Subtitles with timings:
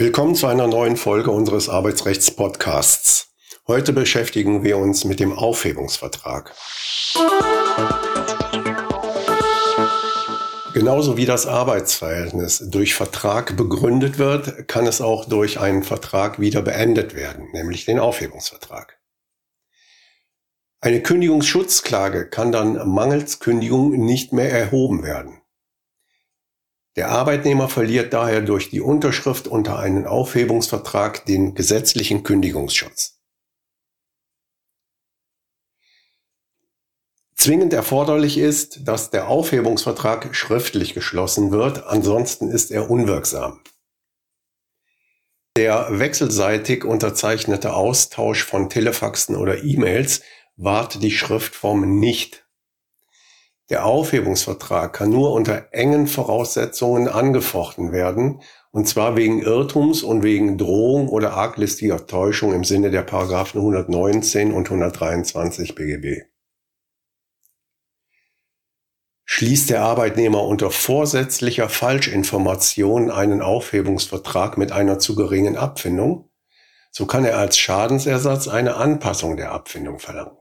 [0.00, 3.34] Willkommen zu einer neuen Folge unseres Arbeitsrechts-Podcasts.
[3.68, 6.54] Heute beschäftigen wir uns mit dem Aufhebungsvertrag.
[10.72, 16.62] Genauso wie das Arbeitsverhältnis durch Vertrag begründet wird, kann es auch durch einen Vertrag wieder
[16.62, 18.98] beendet werden, nämlich den Aufhebungsvertrag.
[20.80, 25.39] Eine Kündigungsschutzklage kann dann mangels Kündigung nicht mehr erhoben werden.
[27.00, 33.22] Der Arbeitnehmer verliert daher durch die Unterschrift unter einen Aufhebungsvertrag den gesetzlichen Kündigungsschutz.
[37.34, 43.60] Zwingend erforderlich ist, dass der Aufhebungsvertrag schriftlich geschlossen wird, ansonsten ist er unwirksam.
[45.56, 50.20] Der wechselseitig unterzeichnete Austausch von Telefaxen oder E-Mails
[50.56, 52.46] wahrt die Schriftform nicht.
[53.70, 60.58] Der Aufhebungsvertrag kann nur unter engen Voraussetzungen angefochten werden, und zwar wegen Irrtums und wegen
[60.58, 66.22] Drohung oder arglistiger Täuschung im Sinne der Paragraphen 119 und 123 BGB.
[69.24, 76.28] Schließt der Arbeitnehmer unter vorsätzlicher Falschinformation einen Aufhebungsvertrag mit einer zu geringen Abfindung,
[76.90, 80.39] so kann er als Schadensersatz eine Anpassung der Abfindung verlangen.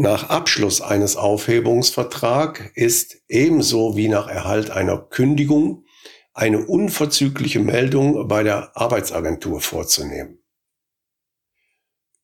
[0.00, 5.86] Nach Abschluss eines Aufhebungsvertrags ist ebenso wie nach Erhalt einer Kündigung
[6.32, 10.40] eine unverzügliche Meldung bei der Arbeitsagentur vorzunehmen.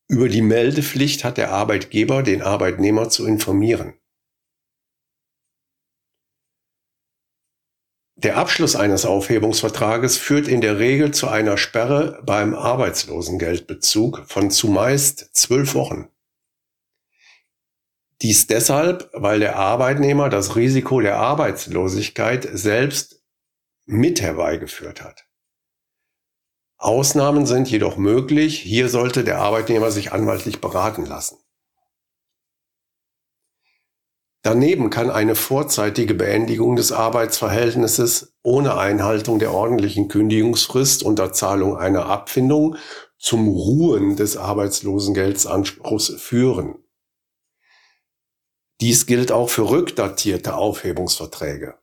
[0.06, 3.94] Über die Meldepflicht hat der Arbeitgeber den Arbeitnehmer zu informieren.
[8.14, 15.34] Der Abschluss eines Aufhebungsvertrages führt in der Regel zu einer Sperre beim Arbeitslosengeldbezug von zumeist
[15.34, 16.13] zwölf Wochen.
[18.22, 23.22] Dies deshalb, weil der Arbeitnehmer das Risiko der Arbeitslosigkeit selbst
[23.86, 25.26] mit herbeigeführt hat.
[26.76, 28.60] Ausnahmen sind jedoch möglich.
[28.60, 31.38] Hier sollte der Arbeitnehmer sich anwaltlich beraten lassen.
[34.42, 42.06] Daneben kann eine vorzeitige Beendigung des Arbeitsverhältnisses ohne Einhaltung der ordentlichen Kündigungsfrist unter Zahlung einer
[42.06, 42.76] Abfindung
[43.16, 46.83] zum Ruhen des Arbeitslosengeldsanspruchs führen.
[48.80, 51.78] Dies gilt auch für rückdatierte Aufhebungsverträge.